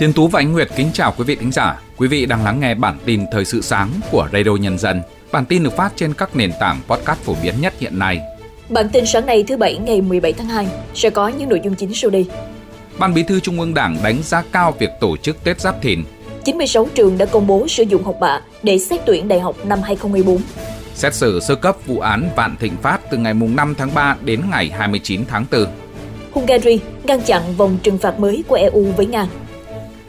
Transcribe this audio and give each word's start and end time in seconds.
Tiên 0.00 0.12
Tú 0.12 0.28
và 0.28 0.40
Ánh 0.40 0.52
Nguyệt 0.52 0.68
kính 0.76 0.90
chào 0.92 1.14
quý 1.18 1.24
vị 1.24 1.36
thính 1.36 1.52
giả. 1.52 1.80
Quý 1.96 2.08
vị 2.08 2.26
đang 2.26 2.44
lắng 2.44 2.60
nghe 2.60 2.74
bản 2.74 2.98
tin 3.04 3.24
thời 3.32 3.44
sự 3.44 3.60
sáng 3.60 3.88
của 4.10 4.28
Radio 4.32 4.50
Nhân 4.50 4.78
dân. 4.78 5.02
Bản 5.32 5.44
tin 5.46 5.62
được 5.62 5.76
phát 5.76 5.92
trên 5.96 6.14
các 6.14 6.36
nền 6.36 6.52
tảng 6.60 6.80
podcast 6.88 7.18
phổ 7.18 7.34
biến 7.42 7.54
nhất 7.60 7.74
hiện 7.78 7.98
nay. 7.98 8.20
Bản 8.68 8.88
tin 8.88 9.06
sáng 9.06 9.26
nay 9.26 9.44
thứ 9.48 9.56
Bảy 9.56 9.76
ngày 9.76 10.00
17 10.00 10.32
tháng 10.32 10.46
2 10.46 10.66
sẽ 10.94 11.10
có 11.10 11.28
những 11.28 11.48
nội 11.48 11.60
dung 11.64 11.74
chính 11.74 11.94
sau 11.94 12.10
đây. 12.10 12.26
Ban 12.98 13.14
Bí 13.14 13.22
thư 13.22 13.40
Trung 13.40 13.60
ương 13.60 13.74
Đảng 13.74 13.96
đánh 14.02 14.22
giá 14.22 14.42
cao 14.52 14.74
việc 14.78 14.90
tổ 15.00 15.16
chức 15.16 15.44
Tết 15.44 15.60
Giáp 15.60 15.82
Thìn. 15.82 16.04
96 16.44 16.88
trường 16.94 17.18
đã 17.18 17.26
công 17.26 17.46
bố 17.46 17.68
sử 17.68 17.82
dụng 17.82 18.04
học 18.04 18.16
bạ 18.20 18.40
để 18.62 18.78
xét 18.78 19.00
tuyển 19.06 19.28
đại 19.28 19.40
học 19.40 19.56
năm 19.64 19.82
2014. 19.82 20.40
Xét 20.94 21.14
xử 21.14 21.40
sơ 21.40 21.54
cấp 21.54 21.76
vụ 21.86 21.98
án 22.00 22.30
Vạn 22.36 22.56
Thịnh 22.60 22.76
Phát 22.82 22.99
từ 23.10 23.18
ngày 23.18 23.34
5 23.34 23.74
tháng 23.78 23.94
3 23.94 24.16
đến 24.24 24.40
ngày 24.50 24.70
29 24.78 25.24
tháng 25.28 25.44
4. 25.52 25.66
Hungary 26.32 26.80
ngăn 27.04 27.20
chặn 27.22 27.42
vòng 27.56 27.78
trừng 27.82 27.98
phạt 27.98 28.18
mới 28.18 28.44
của 28.48 28.54
EU 28.54 28.84
với 28.96 29.06
Nga. 29.06 29.26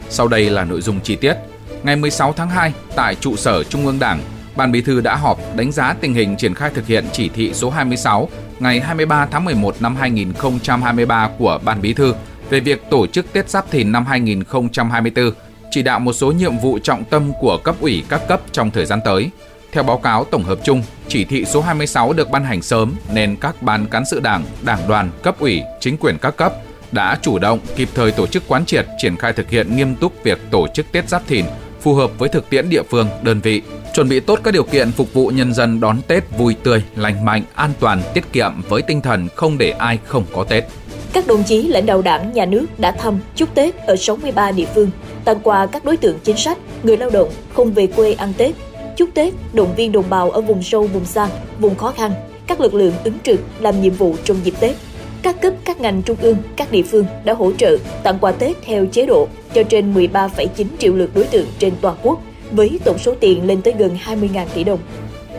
Sau 0.08 0.28
đây 0.28 0.50
là 0.50 0.64
nội 0.64 0.80
dung 0.80 1.00
chi 1.00 1.16
tiết. 1.16 1.34
Ngày 1.82 1.96
16 1.96 2.32
tháng 2.32 2.50
2, 2.50 2.72
tại 2.96 3.14
trụ 3.14 3.36
sở 3.36 3.64
Trung 3.64 3.86
ương 3.86 3.98
Đảng, 3.98 4.20
Ban 4.56 4.72
Bí 4.72 4.80
thư 4.80 5.00
đã 5.00 5.16
họp 5.16 5.56
đánh 5.56 5.72
giá 5.72 5.94
tình 6.00 6.14
hình 6.14 6.36
triển 6.36 6.54
khai 6.54 6.70
thực 6.74 6.86
hiện 6.86 7.04
chỉ 7.12 7.28
thị 7.28 7.54
số 7.54 7.70
26 7.70 8.28
ngày 8.58 8.80
23 8.80 9.26
tháng 9.26 9.44
11 9.44 9.76
năm 9.80 9.96
2023 9.96 11.30
của 11.38 11.60
Ban 11.64 11.82
Bí 11.82 11.92
thư 11.92 12.14
về 12.50 12.60
việc 12.60 12.82
tổ 12.90 13.06
chức 13.06 13.32
Tết 13.32 13.50
Giáp 13.50 13.70
Thìn 13.70 13.92
năm 13.92 14.06
2024, 14.06 15.32
chỉ 15.70 15.82
đạo 15.82 16.00
một 16.00 16.12
số 16.12 16.32
nhiệm 16.32 16.58
vụ 16.58 16.78
trọng 16.78 17.04
tâm 17.04 17.32
của 17.40 17.58
cấp 17.64 17.76
ủy 17.80 18.04
các 18.08 18.28
cấp 18.28 18.40
trong 18.52 18.70
thời 18.70 18.86
gian 18.86 19.00
tới. 19.04 19.30
Theo 19.72 19.82
báo 19.82 19.98
cáo 19.98 20.24
tổng 20.24 20.42
hợp 20.42 20.58
chung, 20.64 20.82
chỉ 21.08 21.24
thị 21.24 21.44
số 21.44 21.60
26 21.60 22.12
được 22.12 22.30
ban 22.30 22.44
hành 22.44 22.62
sớm 22.62 22.94
nên 23.12 23.36
các 23.36 23.62
ban 23.62 23.86
cán 23.86 24.04
sự 24.04 24.20
đảng, 24.20 24.44
đảng 24.62 24.88
đoàn, 24.88 25.10
cấp 25.22 25.40
ủy, 25.40 25.62
chính 25.80 25.96
quyền 25.96 26.18
các 26.18 26.36
cấp 26.36 26.54
đã 26.92 27.18
chủ 27.22 27.38
động, 27.38 27.58
kịp 27.76 27.88
thời 27.94 28.12
tổ 28.12 28.26
chức 28.26 28.42
quán 28.48 28.64
triệt, 28.66 28.86
triển 28.98 29.16
khai 29.16 29.32
thực 29.32 29.50
hiện 29.50 29.76
nghiêm 29.76 29.94
túc 29.94 30.12
việc 30.24 30.38
tổ 30.50 30.66
chức 30.74 30.92
Tết 30.92 31.08
Giáp 31.08 31.26
Thìn 31.26 31.44
phù 31.80 31.94
hợp 31.94 32.10
với 32.18 32.28
thực 32.28 32.50
tiễn 32.50 32.68
địa 32.68 32.82
phương, 32.82 33.08
đơn 33.22 33.40
vị, 33.40 33.62
chuẩn 33.94 34.08
bị 34.08 34.20
tốt 34.20 34.40
các 34.44 34.54
điều 34.54 34.62
kiện 34.62 34.92
phục 34.92 35.14
vụ 35.14 35.28
nhân 35.28 35.54
dân 35.54 35.80
đón 35.80 35.96
Tết 36.06 36.24
vui 36.38 36.56
tươi, 36.62 36.82
lành 36.96 37.24
mạnh, 37.24 37.42
an 37.54 37.72
toàn, 37.80 38.02
tiết 38.14 38.32
kiệm 38.32 38.52
với 38.68 38.82
tinh 38.82 39.00
thần 39.00 39.28
không 39.34 39.58
để 39.58 39.70
ai 39.70 39.98
không 40.04 40.24
có 40.32 40.44
Tết. 40.44 40.64
Các 41.12 41.26
đồng 41.26 41.44
chí 41.44 41.62
lãnh 41.62 41.86
đạo 41.86 42.02
đảng, 42.02 42.32
nhà 42.32 42.46
nước 42.46 42.66
đã 42.78 42.92
thăm, 42.92 43.20
chúc 43.36 43.54
Tết 43.54 43.76
ở 43.76 43.96
63 43.96 44.52
địa 44.52 44.66
phương, 44.74 44.90
tặng 45.24 45.40
quà 45.42 45.66
các 45.66 45.84
đối 45.84 45.96
tượng 45.96 46.18
chính 46.24 46.36
sách, 46.36 46.58
người 46.82 46.96
lao 46.96 47.10
động 47.10 47.30
không 47.54 47.72
về 47.72 47.86
quê 47.86 48.12
ăn 48.12 48.32
Tết, 48.36 48.54
chúc 48.96 49.08
Tết, 49.14 49.34
động 49.52 49.74
viên 49.76 49.92
đồng 49.92 50.10
bào 50.10 50.30
ở 50.30 50.40
vùng 50.40 50.62
sâu, 50.62 50.86
vùng 50.86 51.04
xa, 51.04 51.28
vùng 51.58 51.74
khó 51.74 51.90
khăn, 51.90 52.12
các 52.46 52.60
lực 52.60 52.74
lượng 52.74 52.94
ứng 53.04 53.18
trực 53.24 53.40
làm 53.60 53.82
nhiệm 53.82 53.92
vụ 53.92 54.16
trong 54.24 54.36
dịp 54.44 54.54
Tết. 54.60 54.76
Các 55.22 55.40
cấp, 55.40 55.52
các 55.64 55.80
ngành 55.80 56.02
trung 56.02 56.16
ương, 56.20 56.36
các 56.56 56.72
địa 56.72 56.82
phương 56.82 57.06
đã 57.24 57.34
hỗ 57.34 57.52
trợ 57.52 57.76
tặng 58.02 58.18
quà 58.20 58.32
Tết 58.32 58.56
theo 58.64 58.86
chế 58.86 59.06
độ 59.06 59.28
cho 59.54 59.62
trên 59.62 59.94
13,9 59.94 60.66
triệu 60.78 60.94
lượt 60.94 61.10
đối 61.14 61.24
tượng 61.24 61.46
trên 61.58 61.72
toàn 61.80 61.96
quốc, 62.02 62.22
với 62.50 62.80
tổng 62.84 62.98
số 62.98 63.14
tiền 63.20 63.46
lên 63.46 63.62
tới 63.62 63.74
gần 63.78 63.98
20.000 64.04 64.46
tỷ 64.54 64.64
đồng. 64.64 64.78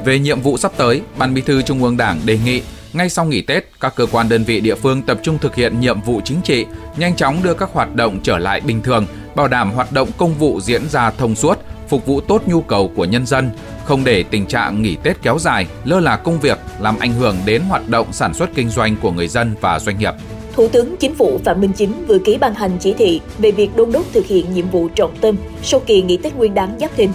Về 0.06 0.20
nhiệm 0.20 0.42
vụ 0.42 0.58
sắp 0.58 0.72
tới, 0.78 1.02
Ban 1.18 1.34
Bí 1.34 1.42
thư 1.42 1.62
Trung 1.62 1.84
ương 1.84 1.98
Đảng 1.98 2.20
đề 2.26 2.40
nghị 2.46 2.62
ngay 2.94 3.10
sau 3.10 3.26
nghỉ 3.26 3.42
Tết, 3.42 3.64
các 3.80 3.96
cơ 3.96 4.06
quan 4.12 4.30
đơn 4.30 4.44
vị 4.44 4.60
địa 4.60 4.76
phương 4.76 5.02
tập 5.02 5.20
trung 5.24 5.38
thực 5.38 5.56
hiện 5.56 5.80
nhiệm 5.80 6.02
vụ 6.02 6.22
chính 6.26 6.42
trị, 6.42 6.66
nhanh 6.98 7.16
chóng 7.16 7.44
đưa 7.44 7.54
các 7.54 7.70
hoạt 7.74 7.96
động 7.96 8.20
trở 8.24 8.38
lại 8.38 8.62
bình 8.62 8.82
thường, 8.82 9.06
bảo 9.36 9.48
đảm 9.48 9.72
hoạt 9.72 9.92
động 9.92 10.10
công 10.18 10.34
vụ 10.34 10.60
diễn 10.62 10.90
ra 10.90 11.12
thông 11.12 11.36
suốt, 11.36 11.60
phục 11.94 12.06
vụ 12.06 12.22
tốt 12.22 12.42
nhu 12.46 12.62
cầu 12.62 12.92
của 12.96 13.06
nhân 13.06 13.26
dân, 13.26 13.50
không 13.86 14.04
để 14.04 14.24
tình 14.24 14.46
trạng 14.46 14.82
nghỉ 14.82 14.96
Tết 15.04 15.22
kéo 15.22 15.40
dài, 15.40 15.68
lơ 15.84 16.00
là 16.00 16.18
công 16.18 16.40
việc 16.40 16.60
làm 16.80 17.00
ảnh 17.00 17.14
hưởng 17.14 17.36
đến 17.46 17.62
hoạt 17.62 17.90
động 17.90 18.08
sản 18.12 18.34
xuất 18.34 18.50
kinh 18.56 18.70
doanh 18.70 18.96
của 19.02 19.12
người 19.12 19.28
dân 19.28 19.56
và 19.62 19.80
doanh 19.80 20.00
nghiệp. 20.00 20.14
Thủ 20.56 20.68
tướng 20.68 20.98
Chính 20.98 21.16
phủ 21.16 21.40
Phạm 21.46 21.62
Minh 21.62 21.72
Chính 21.74 22.06
vừa 22.08 22.20
ký 22.20 22.38
ban 22.38 22.54
hành 22.54 22.72
chỉ 22.80 22.94
thị 22.94 23.22
về 23.38 23.52
việc 23.52 23.76
đôn 23.76 23.92
đốc 23.92 24.06
thực 24.14 24.26
hiện 24.26 24.54
nhiệm 24.54 24.70
vụ 24.70 24.88
trọng 24.96 25.16
tâm 25.22 25.36
sau 25.64 25.80
kỳ 25.80 26.02
nghỉ 26.02 26.18
Tết 26.18 26.36
Nguyên 26.36 26.54
đán 26.54 26.78
Giáp 26.80 26.96
Thìn. 26.96 27.10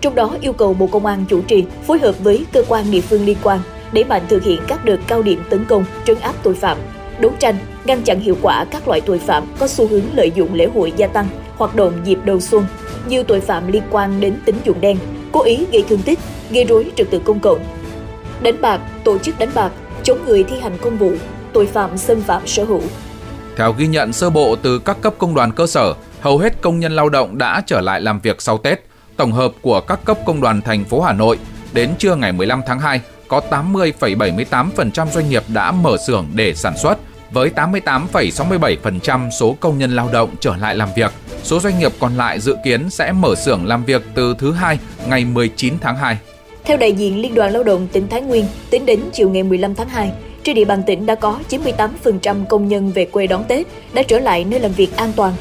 Trong 0.00 0.14
đó 0.14 0.36
yêu 0.40 0.52
cầu 0.52 0.74
Bộ 0.74 0.86
Công 0.86 1.06
an 1.06 1.24
chủ 1.28 1.42
trì 1.42 1.64
phối 1.86 1.98
hợp 1.98 2.14
với 2.18 2.44
cơ 2.52 2.64
quan 2.68 2.90
địa 2.90 3.00
phương 3.00 3.24
liên 3.24 3.36
quan 3.42 3.60
để 3.92 4.04
mạnh 4.04 4.22
thực 4.28 4.44
hiện 4.44 4.60
các 4.68 4.84
đợt 4.84 4.98
cao 5.06 5.22
điểm 5.22 5.42
tấn 5.50 5.64
công, 5.64 5.84
trấn 6.04 6.20
áp 6.20 6.34
tội 6.42 6.54
phạm, 6.54 6.78
đấu 7.18 7.32
tranh, 7.38 7.56
ngăn 7.84 8.02
chặn 8.02 8.20
hiệu 8.20 8.36
quả 8.42 8.64
các 8.70 8.88
loại 8.88 9.00
tội 9.00 9.18
phạm 9.18 9.44
có 9.58 9.68
xu 9.68 9.86
hướng 9.86 10.04
lợi 10.14 10.32
dụng 10.34 10.54
lễ 10.54 10.68
hội 10.74 10.92
gia 10.96 11.06
tăng, 11.06 11.28
hoạt 11.56 11.74
động 11.74 11.92
dịp 12.04 12.18
đầu 12.24 12.40
xuân 12.40 12.64
nhiều 13.08 13.22
tội 13.24 13.40
phạm 13.40 13.72
liên 13.72 13.82
quan 13.90 14.20
đến 14.20 14.36
tín 14.44 14.56
dụng 14.64 14.80
đen, 14.80 14.98
cố 15.32 15.42
ý 15.42 15.66
gây 15.72 15.84
thương 15.88 16.02
tích, 16.02 16.18
gây 16.50 16.64
rối 16.64 16.92
trật 16.96 17.10
tự 17.10 17.18
công 17.18 17.40
cộng, 17.40 17.64
đánh 18.42 18.60
bạc, 18.60 18.80
tổ 19.04 19.18
chức 19.18 19.38
đánh 19.38 19.50
bạc, 19.54 19.72
chống 20.02 20.18
người 20.26 20.44
thi 20.44 20.60
hành 20.60 20.78
công 20.78 20.98
vụ, 20.98 21.12
tội 21.52 21.66
phạm 21.66 21.98
xâm 21.98 22.20
phạm 22.20 22.46
sở 22.46 22.64
hữu. 22.64 22.82
Theo 23.56 23.72
ghi 23.72 23.86
nhận 23.86 24.12
sơ 24.12 24.30
bộ 24.30 24.56
từ 24.62 24.78
các 24.78 25.00
cấp 25.00 25.14
công 25.18 25.34
đoàn 25.34 25.52
cơ 25.52 25.66
sở, 25.66 25.94
hầu 26.20 26.38
hết 26.38 26.60
công 26.60 26.80
nhân 26.80 26.96
lao 26.96 27.08
động 27.08 27.38
đã 27.38 27.62
trở 27.66 27.80
lại 27.80 28.00
làm 28.00 28.20
việc 28.20 28.42
sau 28.42 28.58
Tết. 28.58 28.84
Tổng 29.16 29.32
hợp 29.32 29.52
của 29.62 29.80
các 29.80 30.04
cấp 30.04 30.18
công 30.26 30.40
đoàn 30.40 30.60
thành 30.60 30.84
phố 30.84 31.00
Hà 31.00 31.12
Nội 31.12 31.38
đến 31.72 31.90
trưa 31.98 32.14
ngày 32.14 32.32
15 32.32 32.60
tháng 32.66 32.80
2 32.80 33.00
có 33.28 33.40
80,78% 33.50 35.10
doanh 35.10 35.30
nghiệp 35.30 35.42
đã 35.48 35.72
mở 35.72 35.96
xưởng 36.06 36.26
để 36.34 36.54
sản 36.54 36.76
xuất, 36.76 36.98
với 37.32 37.50
88,67% 37.56 39.30
số 39.30 39.56
công 39.60 39.78
nhân 39.78 39.96
lao 39.96 40.08
động 40.12 40.30
trở 40.40 40.56
lại 40.56 40.74
làm 40.74 40.88
việc. 40.96 41.12
Số 41.44 41.60
doanh 41.60 41.78
nghiệp 41.78 41.92
còn 41.98 42.16
lại 42.16 42.40
dự 42.40 42.56
kiến 42.64 42.90
sẽ 42.90 43.12
mở 43.12 43.34
xưởng 43.34 43.66
làm 43.66 43.84
việc 43.84 44.02
từ 44.14 44.34
thứ 44.38 44.52
hai 44.52 44.78
ngày 45.08 45.24
19 45.24 45.74
tháng 45.80 45.96
2. 45.96 46.18
Theo 46.64 46.76
đại 46.76 46.92
diện 46.92 47.22
Liên 47.22 47.34
đoàn 47.34 47.52
Lao 47.52 47.62
động 47.62 47.86
tỉnh 47.92 48.08
Thái 48.08 48.20
Nguyên, 48.20 48.44
tính 48.70 48.86
đến 48.86 49.00
chiều 49.12 49.30
ngày 49.30 49.42
15 49.42 49.74
tháng 49.74 49.88
2, 49.88 50.12
trên 50.42 50.56
địa 50.56 50.64
bàn 50.64 50.82
tỉnh 50.86 51.06
đã 51.06 51.14
có 51.14 51.40
98% 51.50 52.44
công 52.46 52.68
nhân 52.68 52.92
về 52.92 53.04
quê 53.04 53.26
đón 53.26 53.44
Tết 53.48 53.66
đã 53.92 54.02
trở 54.02 54.18
lại 54.18 54.44
nơi 54.44 54.60
làm 54.60 54.72
việc 54.72 54.96
an 54.96 55.12
toàn. 55.16 55.32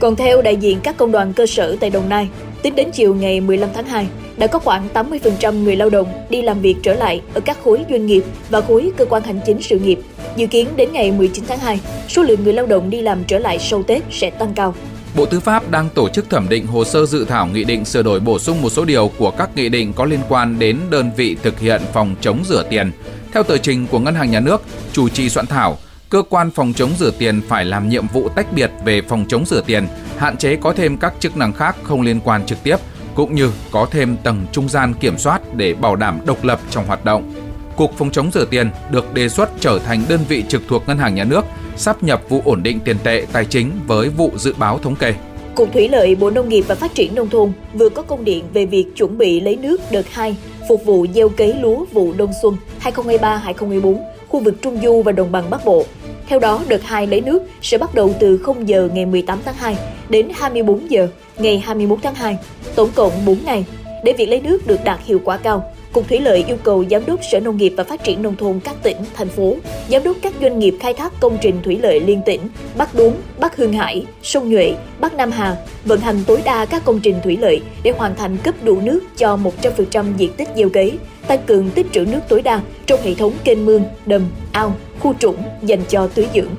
Còn 0.00 0.16
theo 0.16 0.42
đại 0.42 0.56
diện 0.56 0.78
các 0.82 0.96
công 0.96 1.12
đoàn 1.12 1.32
cơ 1.32 1.46
sở 1.46 1.76
tại 1.80 1.90
Đồng 1.90 2.08
Nai, 2.08 2.28
tính 2.62 2.74
đến 2.74 2.90
chiều 2.92 3.14
ngày 3.14 3.40
15 3.40 3.68
tháng 3.74 3.86
2, 3.86 4.06
đã 4.36 4.46
có 4.46 4.58
khoảng 4.58 4.88
80% 4.94 5.62
người 5.62 5.76
lao 5.76 5.90
động 5.90 6.06
đi 6.30 6.42
làm 6.42 6.60
việc 6.60 6.76
trở 6.82 6.94
lại 6.94 7.22
ở 7.34 7.40
các 7.40 7.58
khối 7.64 7.84
doanh 7.90 8.06
nghiệp 8.06 8.24
và 8.48 8.60
khối 8.60 8.92
cơ 8.96 9.04
quan 9.04 9.22
hành 9.22 9.40
chính 9.46 9.62
sự 9.62 9.78
nghiệp. 9.78 9.98
Dự 10.36 10.46
kiến 10.46 10.68
đến 10.76 10.92
ngày 10.92 11.12
19 11.12 11.44
tháng 11.48 11.58
2, 11.58 11.80
số 12.08 12.22
lượng 12.22 12.44
người 12.44 12.52
lao 12.52 12.66
động 12.66 12.90
đi 12.90 13.00
làm 13.02 13.24
trở 13.24 13.38
lại 13.38 13.58
sau 13.58 13.82
Tết 13.82 14.02
sẽ 14.10 14.30
tăng 14.30 14.52
cao. 14.54 14.74
Bộ 15.16 15.26
Tư 15.26 15.40
pháp 15.40 15.70
đang 15.70 15.88
tổ 15.88 16.08
chức 16.08 16.30
thẩm 16.30 16.48
định 16.48 16.66
hồ 16.66 16.84
sơ 16.84 17.06
dự 17.06 17.24
thảo 17.24 17.46
nghị 17.46 17.64
định 17.64 17.84
sửa 17.84 18.02
đổi 18.02 18.20
bổ 18.20 18.38
sung 18.38 18.62
một 18.62 18.70
số 18.70 18.84
điều 18.84 19.10
của 19.18 19.30
các 19.30 19.50
nghị 19.54 19.68
định 19.68 19.92
có 19.92 20.04
liên 20.04 20.20
quan 20.28 20.58
đến 20.58 20.78
đơn 20.90 21.10
vị 21.16 21.36
thực 21.42 21.60
hiện 21.60 21.82
phòng 21.92 22.14
chống 22.20 22.42
rửa 22.44 22.64
tiền. 22.70 22.92
Theo 23.32 23.42
tờ 23.42 23.58
trình 23.58 23.86
của 23.86 23.98
Ngân 23.98 24.14
hàng 24.14 24.30
Nhà 24.30 24.40
nước, 24.40 24.62
chủ 24.92 25.08
trì 25.08 25.28
soạn 25.28 25.46
thảo, 25.46 25.78
cơ 26.08 26.22
quan 26.28 26.50
phòng 26.50 26.72
chống 26.72 26.90
rửa 26.98 27.10
tiền 27.18 27.40
phải 27.48 27.64
làm 27.64 27.88
nhiệm 27.88 28.08
vụ 28.08 28.28
tách 28.28 28.52
biệt 28.52 28.70
về 28.84 29.02
phòng 29.02 29.24
chống 29.28 29.46
rửa 29.46 29.62
tiền, 29.66 29.86
hạn 30.16 30.36
chế 30.36 30.56
có 30.56 30.72
thêm 30.72 30.96
các 30.96 31.14
chức 31.20 31.36
năng 31.36 31.52
khác 31.52 31.76
không 31.82 32.02
liên 32.02 32.20
quan 32.24 32.46
trực 32.46 32.62
tiếp, 32.62 32.76
cũng 33.14 33.34
như 33.34 33.50
có 33.70 33.86
thêm 33.90 34.16
tầng 34.16 34.46
trung 34.52 34.68
gian 34.68 34.94
kiểm 34.94 35.18
soát 35.18 35.54
để 35.54 35.74
bảo 35.74 35.96
đảm 35.96 36.20
độc 36.26 36.44
lập 36.44 36.60
trong 36.70 36.86
hoạt 36.86 37.04
động. 37.04 37.32
Cục 37.76 37.98
Phòng 37.98 38.10
chống 38.10 38.30
rửa 38.34 38.44
tiền 38.44 38.70
được 38.90 39.14
đề 39.14 39.28
xuất 39.28 39.50
trở 39.60 39.78
thành 39.78 40.04
đơn 40.08 40.20
vị 40.28 40.44
trực 40.48 40.62
thuộc 40.68 40.88
Ngân 40.88 40.98
hàng 40.98 41.14
Nhà 41.14 41.24
nước, 41.24 41.44
sắp 41.76 42.02
nhập 42.02 42.22
vụ 42.28 42.42
ổn 42.44 42.62
định 42.62 42.80
tiền 42.84 42.96
tệ 43.04 43.26
tài 43.32 43.44
chính 43.44 43.70
với 43.86 44.08
vụ 44.08 44.30
dự 44.36 44.54
báo 44.58 44.78
thống 44.78 44.96
kê. 44.96 45.14
Cục 45.54 45.72
Thủy 45.72 45.88
lợi 45.88 46.14
Bộ 46.14 46.30
Nông 46.30 46.48
nghiệp 46.48 46.64
và 46.68 46.74
Phát 46.74 46.94
triển 46.94 47.14
Nông 47.14 47.28
thôn 47.28 47.52
vừa 47.74 47.88
có 47.88 48.02
công 48.02 48.24
điện 48.24 48.44
về 48.52 48.66
việc 48.66 48.86
chuẩn 48.96 49.18
bị 49.18 49.40
lấy 49.40 49.56
nước 49.56 49.80
đợt 49.90 50.08
2 50.10 50.36
phục 50.68 50.84
vụ 50.84 51.06
gieo 51.14 51.28
cấy 51.28 51.54
lúa 51.54 51.84
vụ 51.92 52.12
đông 52.16 52.32
xuân 52.42 52.56
2023-2024 52.82 53.96
khu 54.28 54.40
vực 54.40 54.54
Trung 54.62 54.78
Du 54.82 55.02
và 55.02 55.12
Đồng 55.12 55.32
bằng 55.32 55.50
Bắc 55.50 55.64
Bộ. 55.64 55.84
Theo 56.28 56.38
đó, 56.38 56.64
đợt 56.68 56.82
2 56.84 57.06
lấy 57.06 57.20
nước 57.20 57.42
sẽ 57.62 57.78
bắt 57.78 57.94
đầu 57.94 58.14
từ 58.20 58.38
0 58.38 58.68
giờ 58.68 58.88
ngày 58.94 59.06
18 59.06 59.38
tháng 59.44 59.54
2 59.54 59.76
đến 60.08 60.28
24 60.34 60.90
giờ 60.90 61.08
ngày 61.38 61.58
21 61.58 61.98
tháng 62.02 62.14
2, 62.14 62.38
tổng 62.74 62.90
cộng 62.94 63.12
4 63.26 63.36
ngày. 63.44 63.64
Để 64.04 64.12
việc 64.12 64.26
lấy 64.26 64.40
nước 64.40 64.66
được 64.66 64.84
đạt 64.84 65.00
hiệu 65.04 65.20
quả 65.24 65.36
cao, 65.36 65.71
Cục 65.92 66.08
Thủy 66.08 66.20
lợi 66.20 66.44
yêu 66.48 66.56
cầu 66.62 66.84
Giám 66.90 67.06
đốc 67.06 67.20
Sở 67.32 67.40
Nông 67.40 67.56
nghiệp 67.56 67.74
và 67.76 67.84
Phát 67.84 68.04
triển 68.04 68.22
Nông 68.22 68.36
thôn 68.36 68.60
các 68.60 68.74
tỉnh, 68.82 68.96
thành 69.14 69.28
phố, 69.28 69.56
Giám 69.88 70.02
đốc 70.02 70.16
các 70.22 70.32
doanh 70.40 70.58
nghiệp 70.58 70.74
khai 70.80 70.94
thác 70.94 71.12
công 71.20 71.38
trình 71.40 71.62
thủy 71.64 71.78
lợi 71.82 72.00
liên 72.00 72.22
tỉnh, 72.26 72.40
Bắc 72.76 72.94
Đốn, 72.94 73.12
Bắc 73.38 73.56
Hương 73.56 73.72
Hải, 73.72 74.06
Sông 74.22 74.50
Nhuệ, 74.50 74.74
Bắc 75.00 75.14
Nam 75.14 75.30
Hà, 75.30 75.56
vận 75.84 76.00
hành 76.00 76.24
tối 76.26 76.42
đa 76.44 76.64
các 76.64 76.84
công 76.84 77.00
trình 77.00 77.16
thủy 77.24 77.38
lợi 77.40 77.62
để 77.82 77.92
hoàn 77.96 78.14
thành 78.14 78.36
cấp 78.36 78.54
đủ 78.62 78.80
nước 78.80 79.00
cho 79.16 79.38
100% 79.62 80.16
diện 80.16 80.32
tích 80.32 80.48
gieo 80.56 80.68
cấy, 80.68 80.98
tăng 81.26 81.42
cường 81.46 81.70
tích 81.70 81.86
trữ 81.92 82.00
nước 82.00 82.20
tối 82.28 82.42
đa 82.42 82.60
trong 82.86 83.00
hệ 83.02 83.14
thống 83.14 83.32
kênh 83.44 83.66
mương, 83.66 83.84
đầm, 84.06 84.22
ao, 84.52 84.76
khu 85.00 85.14
trũng 85.18 85.36
dành 85.62 85.80
cho 85.88 86.08
tưới 86.14 86.28
dưỡng. 86.34 86.50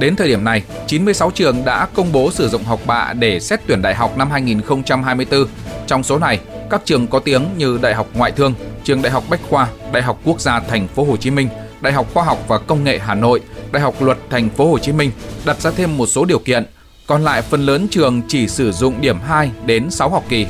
Đến 0.00 0.16
thời 0.16 0.28
điểm 0.28 0.44
này, 0.44 0.62
96 0.86 1.30
trường 1.30 1.64
đã 1.64 1.86
công 1.94 2.12
bố 2.12 2.30
sử 2.30 2.48
dụng 2.48 2.62
học 2.64 2.80
bạ 2.86 3.12
để 3.18 3.40
xét 3.40 3.60
tuyển 3.66 3.82
đại 3.82 3.94
học 3.94 4.18
năm 4.18 4.30
2024. 4.30 5.46
Trong 5.86 6.02
số 6.02 6.18
này, 6.18 6.40
các 6.70 6.82
trường 6.84 7.06
có 7.06 7.18
tiếng 7.18 7.44
như 7.58 7.78
Đại 7.82 7.94
học 7.94 8.06
Ngoại 8.14 8.32
thương, 8.32 8.54
Trường 8.86 9.02
Đại 9.02 9.12
học 9.12 9.24
Bách 9.30 9.40
khoa, 9.50 9.68
Đại 9.92 10.02
học 10.02 10.20
Quốc 10.24 10.40
gia 10.40 10.60
Thành 10.60 10.88
phố 10.88 11.04
Hồ 11.04 11.16
Chí 11.16 11.30
Minh, 11.30 11.48
Đại 11.80 11.92
học 11.92 12.06
Khoa 12.14 12.24
học 12.24 12.38
và 12.48 12.58
Công 12.58 12.84
nghệ 12.84 12.98
Hà 12.98 13.14
Nội, 13.14 13.40
Đại 13.72 13.82
học 13.82 14.02
Luật 14.02 14.18
Thành 14.30 14.48
phố 14.48 14.70
Hồ 14.70 14.78
Chí 14.78 14.92
Minh 14.92 15.10
đặt 15.46 15.60
ra 15.60 15.70
thêm 15.70 15.96
một 15.96 16.06
số 16.06 16.24
điều 16.24 16.38
kiện. 16.38 16.66
Còn 17.06 17.24
lại 17.24 17.42
phần 17.42 17.66
lớn 17.66 17.88
trường 17.90 18.22
chỉ 18.28 18.48
sử 18.48 18.72
dụng 18.72 19.00
điểm 19.00 19.18
2 19.20 19.50
đến 19.66 19.90
6 19.90 20.08
học 20.08 20.24
kỳ. 20.28 20.46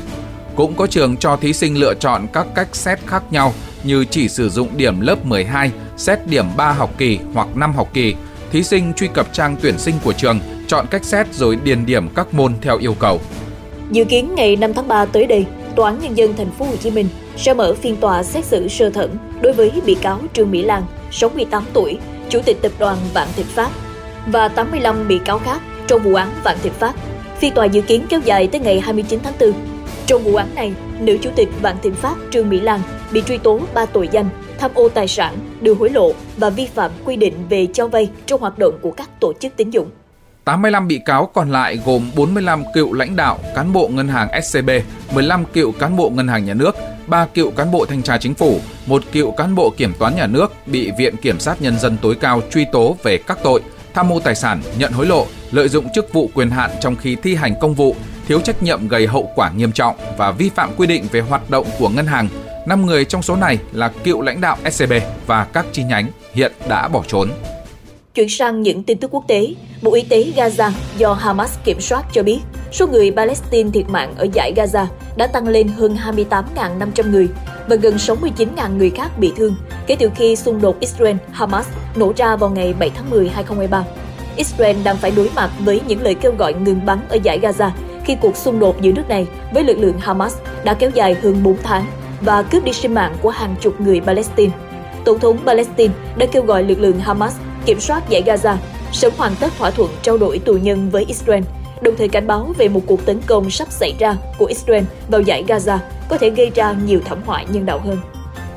Cũng 0.55 0.73
có 0.75 0.87
trường 0.87 1.17
cho 1.17 1.37
thí 1.37 1.53
sinh 1.53 1.77
lựa 1.77 1.93
chọn 1.93 2.27
các 2.33 2.47
cách 2.55 2.75
xét 2.75 2.99
khác 3.05 3.23
nhau 3.31 3.53
như 3.83 4.05
chỉ 4.05 4.29
sử 4.29 4.49
dụng 4.49 4.69
điểm 4.77 5.01
lớp 5.01 5.25
12, 5.25 5.71
xét 5.97 6.27
điểm 6.27 6.45
3 6.57 6.71
học 6.71 6.89
kỳ 6.97 7.19
hoặc 7.33 7.47
5 7.55 7.73
học 7.73 7.89
kỳ. 7.93 8.15
Thí 8.51 8.63
sinh 8.63 8.93
truy 8.93 9.07
cập 9.13 9.33
trang 9.33 9.55
tuyển 9.61 9.77
sinh 9.77 9.95
của 10.03 10.13
trường, 10.13 10.39
chọn 10.67 10.85
cách 10.91 11.03
xét 11.03 11.33
rồi 11.33 11.57
điền 11.63 11.85
điểm 11.85 12.09
các 12.15 12.33
môn 12.33 12.53
theo 12.61 12.77
yêu 12.77 12.95
cầu. 12.99 13.21
Dự 13.91 14.03
kiến 14.03 14.35
ngày 14.35 14.55
5 14.55 14.73
tháng 14.73 14.87
3 14.87 15.05
tới 15.05 15.25
đây, 15.25 15.45
Tòa 15.75 15.89
án 15.89 15.99
Nhân 15.99 16.17
dân 16.17 16.37
Thành 16.37 16.51
phố 16.51 16.65
Hồ 16.65 16.75
Chí 16.75 16.91
Minh 16.91 17.07
sẽ 17.37 17.53
mở 17.53 17.73
phiên 17.73 17.95
tòa 17.95 18.23
xét 18.23 18.45
xử 18.45 18.67
sơ 18.67 18.89
thẩm 18.89 19.09
đối 19.41 19.53
với 19.53 19.71
bị 19.85 19.95
cáo 20.01 20.19
Trương 20.33 20.51
Mỹ 20.51 20.61
Lan, 20.61 20.83
68 21.11 21.63
tuổi, 21.73 21.97
Chủ 22.29 22.39
tịch 22.45 22.57
Tập 22.61 22.71
đoàn 22.79 22.97
Vạn 23.13 23.27
Thịnh 23.35 23.45
Phát 23.45 23.69
và 24.27 24.47
85 24.47 25.07
bị 25.07 25.19
cáo 25.25 25.39
khác 25.39 25.61
trong 25.87 26.03
vụ 26.03 26.13
án 26.13 26.29
Vạn 26.43 26.57
Thịnh 26.63 26.73
Phát. 26.73 26.95
Phiên 27.37 27.53
tòa 27.53 27.65
dự 27.65 27.81
kiến 27.81 28.05
kéo 28.09 28.19
dài 28.25 28.47
tới 28.47 28.61
ngày 28.61 28.79
29 28.79 29.19
tháng 29.23 29.33
4. 29.39 29.53
Trong 30.05 30.23
vụ 30.23 30.35
án 30.35 30.55
này, 30.55 30.73
nữ 30.99 31.17
chủ 31.21 31.29
tịch 31.35 31.49
Vạn 31.61 31.75
Thịnh 31.83 31.95
Phát 31.95 32.15
Trương 32.31 32.49
Mỹ 32.49 32.59
Lan 32.59 32.81
bị 33.11 33.21
truy 33.21 33.37
tố 33.37 33.59
3 33.73 33.85
tội 33.85 34.09
danh 34.11 34.29
tham 34.57 34.71
ô 34.73 34.89
tài 34.89 35.07
sản, 35.07 35.37
đưa 35.61 35.73
hối 35.73 35.89
lộ 35.89 36.11
và 36.37 36.49
vi 36.49 36.65
phạm 36.65 36.91
quy 37.05 37.15
định 37.15 37.33
về 37.49 37.67
cho 37.73 37.87
vay 37.87 38.09
trong 38.25 38.41
hoạt 38.41 38.59
động 38.59 38.79
của 38.81 38.91
các 38.91 39.09
tổ 39.19 39.33
chức 39.33 39.55
tín 39.55 39.69
dụng. 39.69 39.89
85 40.47 40.87
bị 40.87 40.99
cáo 40.99 41.25
còn 41.33 41.51
lại 41.51 41.79
gồm 41.85 42.11
45 42.15 42.63
cựu 42.73 42.93
lãnh 42.93 43.15
đạo, 43.15 43.39
cán 43.55 43.73
bộ 43.73 43.87
ngân 43.87 44.07
hàng 44.07 44.41
SCB, 44.43 44.69
15 45.13 45.45
cựu 45.45 45.71
cán 45.71 45.97
bộ 45.97 46.09
ngân 46.09 46.27
hàng 46.27 46.45
nhà 46.45 46.53
nước, 46.53 46.75
3 47.07 47.25
cựu 47.25 47.51
cán 47.51 47.71
bộ 47.71 47.85
thanh 47.85 48.03
tra 48.03 48.17
chính 48.17 48.33
phủ, 48.33 48.59
một 48.85 49.03
cựu 49.11 49.31
cán 49.31 49.55
bộ 49.55 49.73
kiểm 49.77 49.93
toán 49.99 50.15
nhà 50.15 50.27
nước 50.27 50.53
bị 50.65 50.91
Viện 50.97 51.15
Kiểm 51.17 51.39
sát 51.39 51.61
Nhân 51.61 51.79
dân 51.79 51.97
tối 52.01 52.15
cao 52.15 52.41
truy 52.51 52.65
tố 52.71 52.97
về 53.03 53.17
các 53.17 53.37
tội 53.43 53.61
tham 53.93 54.07
mô 54.07 54.19
tài 54.19 54.35
sản, 54.35 54.61
nhận 54.77 54.91
hối 54.91 55.05
lộ, 55.05 55.25
lợi 55.51 55.69
dụng 55.69 55.87
chức 55.93 56.13
vụ 56.13 56.29
quyền 56.33 56.49
hạn 56.49 56.71
trong 56.81 56.95
khi 56.95 57.15
thi 57.23 57.35
hành 57.35 57.53
công 57.61 57.73
vụ, 57.73 57.95
thiếu 58.27 58.39
trách 58.41 58.63
nhiệm 58.63 58.87
gây 58.87 59.07
hậu 59.07 59.31
quả 59.35 59.51
nghiêm 59.51 59.71
trọng 59.71 59.95
và 60.17 60.31
vi 60.31 60.49
phạm 60.49 60.69
quy 60.77 60.87
định 60.87 61.05
về 61.11 61.19
hoạt 61.19 61.49
động 61.49 61.67
của 61.79 61.89
ngân 61.89 62.05
hàng. 62.05 62.29
5 62.67 62.85
người 62.85 63.05
trong 63.05 63.21
số 63.21 63.35
này 63.35 63.57
là 63.71 63.91
cựu 64.03 64.21
lãnh 64.21 64.41
đạo 64.41 64.57
SCB 64.71 64.93
và 65.25 65.43
các 65.43 65.65
chi 65.71 65.83
nhánh 65.83 66.07
hiện 66.33 66.51
đã 66.69 66.87
bỏ 66.87 67.03
trốn. 67.07 67.29
Chuyển 68.13 68.29
sang 68.29 68.61
những 68.61 68.83
tin 68.83 68.97
tức 68.97 69.11
quốc 69.11 69.23
tế, 69.27 69.47
Bộ 69.81 69.93
Y 69.93 70.01
tế 70.01 70.31
Gaza 70.35 70.71
do 70.97 71.13
Hamas 71.13 71.57
kiểm 71.63 71.81
soát 71.81 72.05
cho 72.11 72.23
biết 72.23 72.39
số 72.71 72.87
người 72.87 73.11
Palestine 73.11 73.69
thiệt 73.73 73.89
mạng 73.89 74.13
ở 74.17 74.27
giải 74.33 74.53
Gaza 74.55 74.85
đã 75.15 75.27
tăng 75.27 75.47
lên 75.47 75.67
hơn 75.67 75.97
28.500 76.05 77.11
người 77.11 77.27
và 77.67 77.75
gần 77.75 77.95
69.000 77.95 78.77
người 78.77 78.89
khác 78.89 79.19
bị 79.19 79.31
thương 79.35 79.55
kể 79.87 79.95
từ 79.99 80.09
khi 80.15 80.35
xung 80.35 80.61
đột 80.61 80.79
Israel-Hamas 80.81 81.63
nổ 81.95 82.13
ra 82.17 82.35
vào 82.35 82.49
ngày 82.49 82.73
7 82.79 82.89
tháng 82.95 83.09
10, 83.09 83.29
2023. 83.29 83.83
Israel 84.35 84.77
đang 84.83 84.97
phải 84.97 85.11
đối 85.11 85.29
mặt 85.35 85.49
với 85.59 85.81
những 85.87 86.01
lời 86.01 86.15
kêu 86.15 86.31
gọi 86.37 86.53
ngừng 86.53 86.85
bắn 86.85 86.99
ở 87.09 87.17
giải 87.23 87.39
Gaza 87.39 87.69
khi 88.05 88.15
cuộc 88.21 88.37
xung 88.37 88.59
đột 88.59 88.81
giữa 88.81 88.91
nước 88.91 89.09
này 89.09 89.27
với 89.53 89.63
lực 89.63 89.77
lượng 89.77 89.99
Hamas 89.99 90.35
đã 90.63 90.73
kéo 90.73 90.89
dài 90.89 91.13
hơn 91.13 91.43
4 91.43 91.57
tháng 91.63 91.85
và 92.21 92.43
cướp 92.43 92.63
đi 92.63 92.73
sinh 92.73 92.93
mạng 92.93 93.15
của 93.21 93.29
hàng 93.29 93.55
chục 93.61 93.81
người 93.81 94.01
Palestine. 94.01 94.51
Tổng 95.05 95.19
thống 95.19 95.37
Palestine 95.45 95.93
đã 96.17 96.25
kêu 96.31 96.43
gọi 96.43 96.63
lực 96.63 96.79
lượng 96.79 96.99
Hamas 96.99 97.35
kiểm 97.65 97.79
soát 97.79 98.09
giải 98.09 98.23
Gaza, 98.25 98.55
sớm 98.97 99.13
hoàn 99.17 99.35
tất 99.35 99.53
thỏa 99.57 99.71
thuận 99.71 99.89
trao 100.01 100.17
đổi 100.17 100.39
tù 100.39 100.53
nhân 100.53 100.89
với 100.89 101.05
Israel, 101.07 101.43
đồng 101.81 101.95
thời 101.97 102.07
cảnh 102.07 102.27
báo 102.27 102.53
về 102.57 102.67
một 102.67 102.81
cuộc 102.85 103.05
tấn 103.05 103.21
công 103.21 103.49
sắp 103.49 103.67
xảy 103.71 103.93
ra 103.99 104.15
của 104.37 104.45
Israel 104.45 104.83
vào 105.07 105.21
giải 105.21 105.43
Gaza 105.47 105.77
có 106.09 106.17
thể 106.17 106.29
gây 106.29 106.51
ra 106.55 106.75
nhiều 106.85 106.99
thảm 107.05 107.17
họa 107.25 107.43
nhân 107.43 107.65
đạo 107.65 107.79
hơn. 107.79 107.97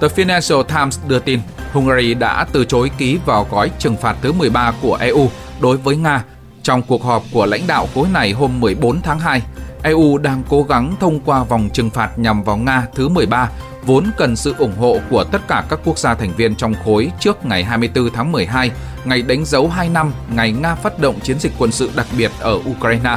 The 0.00 0.08
Financial 0.08 0.62
Times 0.62 0.98
đưa 1.08 1.18
tin, 1.18 1.40
Hungary 1.72 2.14
đã 2.14 2.46
từ 2.52 2.64
chối 2.64 2.90
ký 2.98 3.18
vào 3.26 3.46
gói 3.50 3.70
trừng 3.78 3.96
phạt 3.96 4.16
thứ 4.22 4.32
13 4.32 4.72
của 4.82 4.94
EU 4.94 5.28
đối 5.60 5.76
với 5.76 5.96
Nga 5.96 6.24
trong 6.62 6.82
cuộc 6.82 7.04
họp 7.04 7.22
của 7.32 7.46
lãnh 7.46 7.66
đạo 7.66 7.88
khối 7.94 8.08
này 8.12 8.32
hôm 8.32 8.60
14 8.60 9.00
tháng 9.00 9.20
2. 9.20 9.42
EU 9.82 10.18
đang 10.18 10.42
cố 10.48 10.62
gắng 10.62 10.94
thông 11.00 11.20
qua 11.20 11.44
vòng 11.44 11.68
trừng 11.72 11.90
phạt 11.90 12.18
nhằm 12.18 12.42
vào 12.42 12.56
Nga 12.56 12.86
thứ 12.94 13.08
13 13.08 13.50
vốn 13.82 14.10
cần 14.16 14.36
sự 14.36 14.54
ủng 14.58 14.76
hộ 14.78 14.98
của 15.10 15.24
tất 15.24 15.48
cả 15.48 15.64
các 15.68 15.80
quốc 15.84 15.98
gia 15.98 16.14
thành 16.14 16.32
viên 16.36 16.54
trong 16.54 16.74
khối 16.84 17.10
trước 17.20 17.46
ngày 17.46 17.64
24 17.64 18.10
tháng 18.10 18.32
12, 18.32 18.70
ngày 19.04 19.22
đánh 19.22 19.44
dấu 19.44 19.68
2 19.68 19.88
năm 19.88 20.12
ngày 20.34 20.52
Nga 20.52 20.74
phát 20.74 20.98
động 20.98 21.20
chiến 21.20 21.38
dịch 21.38 21.52
quân 21.58 21.72
sự 21.72 21.90
đặc 21.96 22.06
biệt 22.18 22.30
ở 22.40 22.58
Ukraine. 22.70 23.16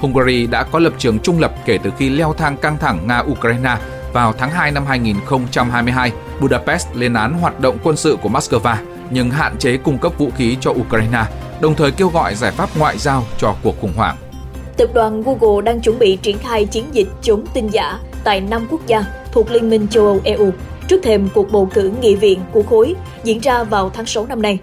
Hungary 0.00 0.46
đã 0.46 0.62
có 0.62 0.78
lập 0.78 0.92
trường 0.98 1.18
trung 1.18 1.40
lập 1.40 1.52
kể 1.64 1.78
từ 1.82 1.90
khi 1.98 2.08
leo 2.08 2.34
thang 2.38 2.56
căng 2.56 2.78
thẳng 2.78 3.08
Nga-Ukraine 3.08 3.76
vào 4.12 4.32
tháng 4.38 4.50
2 4.50 4.70
năm 4.72 4.86
2022. 4.86 6.12
Budapest 6.40 6.86
lên 6.94 7.14
án 7.14 7.32
hoạt 7.32 7.60
động 7.60 7.78
quân 7.82 7.96
sự 7.96 8.16
của 8.22 8.28
Moscow 8.28 8.76
nhưng 9.10 9.30
hạn 9.30 9.58
chế 9.58 9.76
cung 9.76 9.98
cấp 9.98 10.12
vũ 10.18 10.30
khí 10.36 10.56
cho 10.60 10.70
Ukraine, 10.70 11.24
đồng 11.60 11.74
thời 11.74 11.90
kêu 11.90 12.08
gọi 12.08 12.34
giải 12.34 12.52
pháp 12.52 12.76
ngoại 12.78 12.98
giao 12.98 13.24
cho 13.38 13.54
cuộc 13.62 13.80
khủng 13.80 13.92
hoảng. 13.96 14.16
Tập 14.76 14.90
đoàn 14.94 15.22
Google 15.22 15.62
đang 15.64 15.80
chuẩn 15.80 15.98
bị 15.98 16.18
triển 16.22 16.38
khai 16.38 16.66
chiến 16.66 16.84
dịch 16.92 17.08
chống 17.22 17.46
tin 17.54 17.68
giả 17.68 17.98
tại 18.24 18.40
5 18.40 18.66
quốc 18.70 18.86
gia 18.86 19.04
thuộc 19.32 19.50
Liên 19.50 19.70
minh 19.70 19.88
châu 19.88 20.06
Âu 20.06 20.20
EU 20.24 20.50
trước 20.88 21.02
thềm 21.02 21.28
cuộc 21.34 21.52
bầu 21.52 21.68
cử 21.74 21.92
nghị 22.00 22.16
viện 22.16 22.40
của 22.52 22.62
khối 22.62 22.94
diễn 23.24 23.38
ra 23.38 23.64
vào 23.64 23.90
tháng 23.90 24.06
6 24.06 24.26
năm 24.26 24.42
nay. 24.42 24.58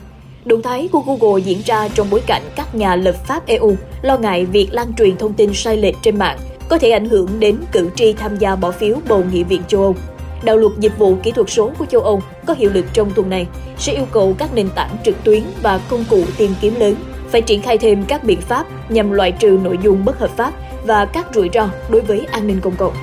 Động 0.46 0.62
thái 0.62 0.90
của 0.92 1.00
Google 1.00 1.42
diễn 1.42 1.62
ra 1.66 1.88
trong 1.88 2.10
bối 2.10 2.22
cảnh 2.28 2.42
các 2.56 2.76
nhà 2.76 2.96
lập 2.96 3.16
pháp 3.28 3.46
EU 3.46 3.76
lo 4.02 4.18
ngại 4.18 4.46
việc 4.46 4.68
lan 4.72 4.94
truyền 4.98 5.18
thông 5.18 5.34
tin 5.34 5.54
sai 5.54 5.78
lệch 5.78 5.96
trên 6.02 6.18
mạng 6.18 6.38
có 6.70 6.78
thể 6.78 6.92
ảnh 6.92 7.10
hưởng 7.10 7.40
đến 7.40 7.58
cử 7.72 7.90
tri 7.96 8.14
tham 8.14 8.38
gia 8.38 8.56
bỏ 8.56 8.72
phiếu 8.72 8.96
bầu 9.08 9.24
nghị 9.32 9.44
viện 9.44 9.62
châu 9.68 9.82
Âu. 9.82 9.96
Đạo 10.44 10.58
luật 10.58 10.72
dịch 10.80 10.98
vụ 10.98 11.16
kỹ 11.24 11.32
thuật 11.32 11.50
số 11.50 11.72
của 11.80 11.86
châu 11.86 12.02
Âu 12.02 12.22
có 12.46 12.54
hiệu 12.58 12.72
lực 12.74 12.86
trong 12.94 13.12
tuần 13.12 13.30
này 13.30 13.48
sẽ 13.78 13.94
yêu 13.94 14.06
cầu 14.12 14.36
các 14.38 14.54
nền 14.54 14.70
tảng 14.76 14.98
trực 15.06 15.24
tuyến 15.24 15.44
và 15.62 15.80
công 15.90 16.04
cụ 16.10 16.24
tìm 16.38 16.54
kiếm 16.62 16.76
lớn 16.76 16.96
phải 17.30 17.42
triển 17.42 17.62
khai 17.62 17.78
thêm 17.78 18.04
các 18.08 18.24
biện 18.24 18.42
pháp 18.42 18.92
nhằm 18.92 19.12
loại 19.12 19.32
trừ 19.32 19.60
nội 19.64 19.78
dung 19.84 20.06
bất 20.06 20.20
hợp 20.20 20.32
pháp 20.38 20.54
và 20.86 21.06
các 21.06 21.28
rủi 21.34 21.50
ro 21.54 21.70
đối 21.90 22.02
với 22.02 22.28
an 22.32 22.48
ninh 22.48 22.60
công 22.62 22.76
cộng. 22.76 22.94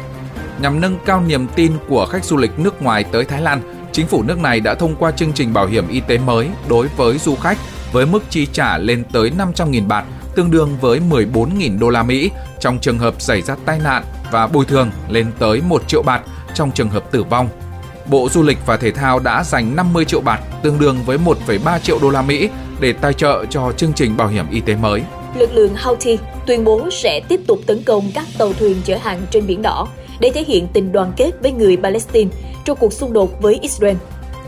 Nhằm 0.60 0.80
nâng 0.80 0.98
cao 1.04 1.22
niềm 1.26 1.46
tin 1.56 1.72
của 1.88 2.06
khách 2.06 2.24
du 2.24 2.36
lịch 2.36 2.58
nước 2.58 2.82
ngoài 2.82 3.04
tới 3.12 3.24
Thái 3.24 3.42
Lan, 3.42 3.88
chính 3.92 4.06
phủ 4.06 4.22
nước 4.22 4.38
này 4.38 4.60
đã 4.60 4.74
thông 4.74 4.96
qua 4.96 5.10
chương 5.10 5.32
trình 5.32 5.52
bảo 5.52 5.66
hiểm 5.66 5.88
y 5.88 6.00
tế 6.00 6.18
mới 6.18 6.48
đối 6.68 6.88
với 6.96 7.18
du 7.18 7.36
khách 7.36 7.58
với 7.92 8.06
mức 8.06 8.22
chi 8.30 8.46
trả 8.52 8.78
lên 8.78 9.04
tới 9.12 9.30
500.000 9.38 9.88
bạt, 9.88 10.04
tương 10.34 10.50
đương 10.50 10.76
với 10.80 11.00
14.000 11.10 11.78
đô 11.78 11.90
la 11.90 12.02
Mỹ 12.02 12.30
trong 12.60 12.78
trường 12.78 12.98
hợp 12.98 13.20
xảy 13.22 13.42
ra 13.42 13.56
tai 13.64 13.78
nạn 13.84 14.04
và 14.30 14.46
bồi 14.46 14.64
thường 14.64 14.90
lên 15.08 15.26
tới 15.38 15.60
1 15.60 15.88
triệu 15.88 16.02
bạt 16.02 16.22
trong 16.54 16.70
trường 16.70 16.88
hợp 16.88 17.10
tử 17.10 17.22
vong. 17.22 17.48
Bộ 18.10 18.28
Du 18.28 18.42
lịch 18.42 18.58
và 18.66 18.76
Thể 18.76 18.90
thao 18.90 19.18
đã 19.18 19.44
dành 19.44 19.76
50 19.76 20.04
triệu 20.04 20.20
bạt, 20.20 20.40
tương 20.62 20.78
đương 20.78 20.98
với 21.06 21.18
1,3 21.18 21.78
triệu 21.78 21.98
đô 22.02 22.10
la 22.10 22.22
Mỹ 22.22 22.48
để 22.80 22.92
tài 22.92 23.12
trợ 23.12 23.44
cho 23.50 23.72
chương 23.76 23.92
trình 23.92 24.16
bảo 24.16 24.28
hiểm 24.28 24.46
y 24.50 24.60
tế 24.60 24.74
mới. 24.76 25.02
Lực 25.34 25.54
lượng 25.54 25.74
Houthi 25.84 26.18
tuyên 26.46 26.64
bố 26.64 26.88
sẽ 26.90 27.20
tiếp 27.28 27.40
tục 27.46 27.58
tấn 27.66 27.82
công 27.82 28.10
các 28.14 28.24
tàu 28.38 28.52
thuyền 28.52 28.76
chở 28.84 28.96
hàng 28.96 29.20
trên 29.30 29.46
biển 29.46 29.62
đỏ 29.62 29.88
để 30.20 30.30
thể 30.34 30.44
hiện 30.46 30.68
tình 30.72 30.92
đoàn 30.92 31.12
kết 31.16 31.32
với 31.42 31.52
người 31.52 31.76
Palestine 31.76 32.30
trong 32.64 32.78
cuộc 32.80 32.92
xung 32.92 33.12
đột 33.12 33.42
với 33.42 33.58
Israel. 33.62 33.96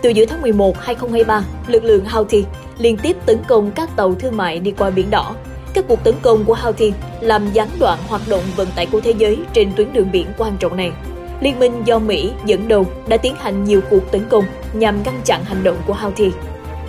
Từ 0.03 0.11
giữa 0.11 0.27
tháng 0.27 0.43
11 0.43 0.79
2023, 0.79 1.45
lực 1.67 1.85
lượng 1.85 2.05
Houthi 2.05 2.45
liên 2.79 2.97
tiếp 2.97 3.17
tấn 3.27 3.39
công 3.49 3.71
các 3.71 3.97
tàu 3.97 4.15
thương 4.15 4.37
mại 4.37 4.59
đi 4.59 4.71
qua 4.71 4.91
biển 4.91 5.11
đỏ. 5.11 5.35
Các 5.75 5.85
cuộc 5.89 6.05
tấn 6.05 6.15
công 6.23 6.45
của 6.45 6.55
Houthi 6.55 6.93
làm 7.21 7.53
gián 7.53 7.69
đoạn 7.79 7.99
hoạt 8.09 8.23
động 8.29 8.43
vận 8.57 8.69
tải 8.77 8.87
của 8.87 9.01
thế 9.01 9.15
giới 9.19 9.39
trên 9.53 9.73
tuyến 9.77 9.93
đường 9.93 10.13
biển 10.13 10.27
quan 10.39 10.57
trọng 10.59 10.77
này. 10.77 10.93
Liên 11.41 11.59
minh 11.59 11.83
do 11.85 11.99
Mỹ 11.99 12.33
dẫn 12.47 12.69
đầu 12.69 12.87
đã 13.09 13.17
tiến 13.17 13.35
hành 13.37 13.65
nhiều 13.65 13.81
cuộc 13.91 14.13
tấn 14.13 14.29
công 14.29 14.45
nhằm 14.73 15.03
ngăn 15.03 15.21
chặn 15.25 15.45
hành 15.45 15.65
động 15.65 15.77
của 15.87 15.95
Houthi. 15.95 16.31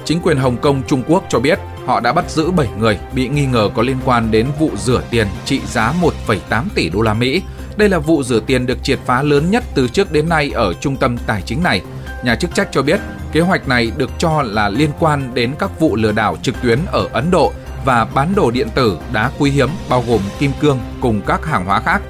Chính 0.05 0.19
quyền 0.23 0.37
Hồng 0.37 0.57
Kông 0.57 0.81
Trung 0.87 1.03
Quốc 1.07 1.23
cho 1.29 1.39
biết 1.39 1.59
họ 1.85 1.99
đã 1.99 2.13
bắt 2.13 2.29
giữ 2.29 2.51
7 2.51 2.67
người 2.79 2.99
bị 3.13 3.27
nghi 3.27 3.45
ngờ 3.45 3.69
có 3.73 3.81
liên 3.81 3.97
quan 4.05 4.31
đến 4.31 4.47
vụ 4.59 4.69
rửa 4.77 5.01
tiền 5.09 5.27
trị 5.45 5.61
giá 5.65 5.93
1,8 6.27 6.63
tỷ 6.75 6.89
đô 6.89 7.01
la 7.01 7.13
Mỹ 7.13 7.41
đây 7.79 7.89
là 7.89 7.99
vụ 7.99 8.23
rửa 8.23 8.39
tiền 8.39 8.65
được 8.65 8.83
triệt 8.83 8.99
phá 9.05 9.21
lớn 9.21 9.51
nhất 9.51 9.63
từ 9.75 9.87
trước 9.87 10.11
đến 10.11 10.29
nay 10.29 10.51
ở 10.53 10.73
trung 10.73 10.97
tâm 10.97 11.17
tài 11.27 11.41
chính 11.41 11.63
này. 11.63 11.81
Nhà 12.23 12.35
chức 12.35 12.55
trách 12.55 12.67
cho 12.71 12.81
biết, 12.81 12.99
kế 13.31 13.41
hoạch 13.41 13.67
này 13.67 13.91
được 13.97 14.09
cho 14.17 14.41
là 14.41 14.69
liên 14.69 14.89
quan 14.99 15.33
đến 15.33 15.51
các 15.59 15.79
vụ 15.79 15.95
lừa 15.95 16.11
đảo 16.11 16.37
trực 16.41 16.55
tuyến 16.61 16.79
ở 16.91 17.07
Ấn 17.13 17.31
Độ 17.31 17.51
và 17.85 18.05
bán 18.05 18.35
đồ 18.35 18.51
điện 18.51 18.67
tử 18.75 18.97
đá 19.13 19.31
quý 19.39 19.51
hiếm 19.51 19.69
bao 19.89 20.03
gồm 20.07 20.21
kim 20.39 20.51
cương 20.59 20.79
cùng 21.01 21.21
các 21.21 21.45
hàng 21.45 21.65
hóa 21.65 21.79
khác. 21.79 22.01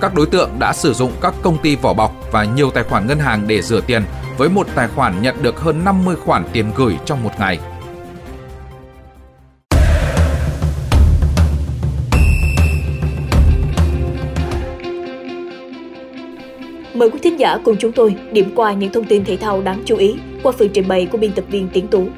Các 0.00 0.14
đối 0.14 0.26
tượng 0.26 0.50
đã 0.58 0.72
sử 0.72 0.94
dụng 0.94 1.12
các 1.20 1.34
công 1.42 1.58
ty 1.62 1.76
vỏ 1.76 1.92
bọc 1.92 2.12
và 2.32 2.44
nhiều 2.44 2.70
tài 2.70 2.84
khoản 2.84 3.06
ngân 3.06 3.18
hàng 3.18 3.48
để 3.48 3.62
rửa 3.62 3.80
tiền 3.80 4.02
với 4.36 4.48
một 4.48 4.66
tài 4.74 4.88
khoản 4.88 5.22
nhận 5.22 5.42
được 5.42 5.60
hơn 5.60 5.84
50 5.84 6.16
khoản 6.24 6.44
tiền 6.52 6.72
gửi 6.76 6.96
trong 7.04 7.24
một 7.24 7.32
ngày. 7.38 7.58
Mời 16.98 17.10
quý 17.10 17.18
thính 17.22 17.40
giả 17.40 17.58
cùng 17.64 17.76
chúng 17.78 17.92
tôi 17.92 18.16
điểm 18.32 18.52
qua 18.54 18.72
những 18.72 18.92
thông 18.92 19.04
tin 19.04 19.24
thể 19.24 19.36
thao 19.36 19.62
đáng 19.62 19.82
chú 19.86 19.96
ý 19.96 20.16
qua 20.42 20.52
phần 20.58 20.68
trình 20.74 20.88
bày 20.88 21.06
của 21.06 21.18
biên 21.18 21.32
tập 21.32 21.44
viên 21.50 21.68
Tiến 21.68 21.88
Tú. 21.88 22.08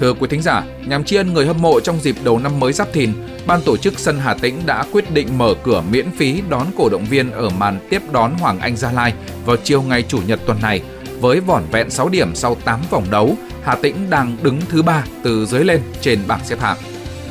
Thưa 0.00 0.12
quý 0.12 0.26
thính 0.30 0.42
giả, 0.42 0.64
nhằm 0.86 1.04
tri 1.04 1.16
ân 1.16 1.34
người 1.34 1.46
hâm 1.46 1.62
mộ 1.62 1.80
trong 1.80 2.00
dịp 2.00 2.16
đầu 2.24 2.38
năm 2.38 2.60
mới 2.60 2.72
Giáp 2.72 2.92
Thìn, 2.92 3.12
ban 3.46 3.60
tổ 3.62 3.76
chức 3.76 3.98
sân 3.98 4.18
Hà 4.18 4.34
Tĩnh 4.34 4.54
đã 4.66 4.84
quyết 4.92 5.10
định 5.14 5.38
mở 5.38 5.54
cửa 5.62 5.82
miễn 5.90 6.10
phí 6.10 6.42
đón 6.48 6.66
cổ 6.76 6.88
động 6.88 7.04
viên 7.10 7.30
ở 7.30 7.50
màn 7.50 7.78
tiếp 7.90 8.02
đón 8.12 8.34
Hoàng 8.38 8.60
Anh 8.60 8.76
Gia 8.76 8.92
Lai 8.92 9.12
vào 9.44 9.56
chiều 9.64 9.82
ngày 9.82 10.02
chủ 10.02 10.18
nhật 10.26 10.40
tuần 10.46 10.58
này. 10.62 10.80
Với 11.20 11.40
vỏn 11.40 11.62
vẹn 11.72 11.90
6 11.90 12.08
điểm 12.08 12.34
sau 12.34 12.54
8 12.64 12.80
vòng 12.90 13.04
đấu, 13.10 13.36
Hà 13.62 13.74
Tĩnh 13.74 14.10
đang 14.10 14.36
đứng 14.42 14.60
thứ 14.68 14.82
ba 14.82 15.04
từ 15.22 15.46
dưới 15.46 15.64
lên 15.64 15.80
trên 16.00 16.18
bảng 16.26 16.44
xếp 16.44 16.60
hạng. 16.60 16.76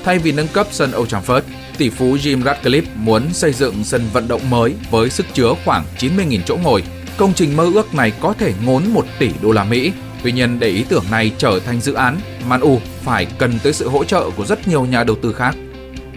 Thay 0.04 0.20
vì 0.20 0.32
nâng 0.32 0.48
cấp 0.48 0.68
sân 0.72 0.92
Old 0.98 1.14
Trafford, 1.14 1.42
tỷ 1.78 1.90
phú 1.90 2.16
Jim 2.16 2.44
Ratcliffe 2.44 2.82
muốn 2.96 3.34
xây 3.34 3.54
dựng 3.54 3.84
sân 3.84 4.02
vận 4.14 4.28
động 4.28 4.50
mới 4.50 4.74
với 4.92 5.10
sức 5.10 5.26
chứa 5.34 5.54
khoảng 5.66 5.86
90.000 6.00 6.40
chỗ 6.46 6.58
ngồi. 6.64 6.84
Công 7.18 7.34
trình 7.34 7.58
mơ 7.58 7.70
ước 7.74 7.94
này 7.96 8.12
có 8.22 8.34
thể 8.34 8.54
ngốn 8.66 8.84
1 8.94 9.06
tỷ 9.20 9.30
đô 9.42 9.52
la 9.52 9.64
Mỹ. 9.64 9.92
Tuy 10.24 10.32
nhiên 10.32 10.60
để 10.60 10.68
ý 10.68 10.86
tưởng 10.90 11.04
này 11.12 11.32
trở 11.38 11.60
thành 11.60 11.82
dự 11.82 11.94
án, 11.94 12.20
Man 12.48 12.62
U 12.62 12.80
phải 13.04 13.28
cần 13.38 13.60
tới 13.64 13.74
sự 13.74 13.90
hỗ 13.90 14.04
trợ 14.04 14.30
của 14.38 14.46
rất 14.46 14.68
nhiều 14.68 14.86
nhà 14.86 15.04
đầu 15.04 15.16
tư 15.22 15.34
khác. 15.34 15.56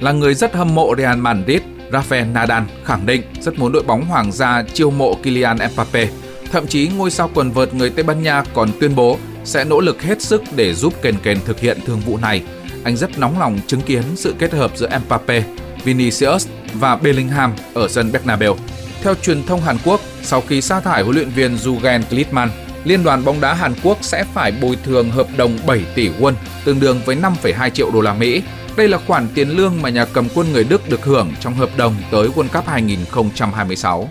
Là 0.01 0.13
người 0.13 0.35
rất 0.35 0.55
hâm 0.55 0.75
mộ 0.75 0.95
Real 0.99 1.19
Madrid, 1.19 1.61
Rafael 1.91 2.33
Nadal 2.33 2.63
khẳng 2.85 3.07
định 3.07 3.23
rất 3.41 3.59
muốn 3.59 3.73
đội 3.73 3.83
bóng 3.83 4.05
hoàng 4.05 4.33
gia 4.33 4.63
chiêu 4.63 4.91
mộ 4.91 5.15
Kylian 5.15 5.59
Mbappe. 5.73 6.09
Thậm 6.53 6.67
chí 6.67 6.89
ngôi 6.89 7.11
sao 7.11 7.31
quần 7.35 7.51
vợt 7.51 7.75
người 7.75 7.91
Tây 7.91 8.03
Ban 8.03 8.23
Nha 8.23 8.45
còn 8.55 8.71
tuyên 8.81 8.95
bố 8.95 9.19
sẽ 9.45 9.65
nỗ 9.65 9.81
lực 9.81 10.03
hết 10.03 10.23
sức 10.23 10.43
để 10.57 10.75
giúp 10.75 11.03
Kền 11.03 11.15
Kền 11.23 11.39
thực 11.45 11.61
hiện 11.61 11.79
thương 11.87 12.01
vụ 12.01 12.17
này. 12.17 12.43
Anh 12.85 12.97
rất 12.97 13.19
nóng 13.19 13.39
lòng 13.39 13.59
chứng 13.67 13.81
kiến 13.81 14.03
sự 14.17 14.35
kết 14.39 14.53
hợp 14.53 14.77
giữa 14.77 14.89
Mbappe, 15.07 15.43
Vinicius 15.85 16.49
và 16.75 16.97
Bellingham 16.97 17.55
ở 17.75 17.89
sân 17.89 18.13
Bernabeu. 18.13 18.57
Theo 19.03 19.15
truyền 19.15 19.43
thông 19.47 19.61
Hàn 19.61 19.77
Quốc, 19.85 20.01
sau 20.23 20.41
khi 20.41 20.61
sa 20.61 20.81
thải 20.81 21.03
huấn 21.03 21.17
luyện 21.17 21.29
viên 21.29 21.57
Jurgen 21.57 22.03
Klinsmann, 22.03 22.51
Liên 22.85 23.05
đoàn 23.05 23.25
bóng 23.25 23.41
đá 23.41 23.55
Hàn 23.55 23.75
Quốc 23.83 23.99
sẽ 24.01 24.25
phải 24.25 24.53
bồi 24.63 24.77
thường 24.85 25.11
hợp 25.11 25.27
đồng 25.37 25.59
7 25.67 25.85
tỷ 25.95 26.11
won, 26.21 26.33
tương 26.65 26.81
đương 26.81 27.01
với 27.05 27.17
5,2 27.17 27.71
triệu 27.71 27.91
đô 27.91 28.01
la 28.01 28.15
Mỹ. 28.15 28.43
Đây 28.77 28.89
là 28.89 28.99
khoản 29.07 29.29
tiền 29.35 29.49
lương 29.49 29.83
mà 29.83 29.89
nhà 29.89 30.05
cầm 30.05 30.29
quân 30.35 30.53
người 30.53 30.65
Đức 30.65 30.89
được 30.89 31.05
hưởng 31.05 31.33
trong 31.41 31.55
hợp 31.55 31.71
đồng 31.77 31.95
tới 32.11 32.29
World 32.29 32.49
Cup 32.49 32.67
2026. 32.67 34.09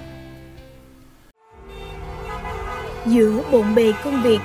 Giữa 3.05 3.41
bộn 3.51 3.75
bề 3.75 3.93
công 4.03 4.23
việc 4.23 4.39